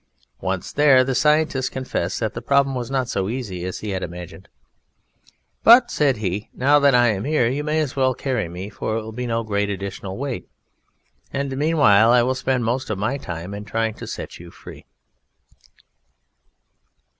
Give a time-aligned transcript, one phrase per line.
[0.39, 4.01] Once there the Scientist confessed that the problem was not so easy as he had
[4.01, 4.49] imagined.
[5.63, 8.97] "But," said he, "now that I am here, you may as well carry me, for
[8.97, 10.49] it will be no great additional weight,
[11.31, 14.87] and meanwhile I will spend most of my time in trying to set you free."